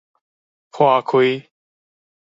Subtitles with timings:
[0.71, 1.51] 撥開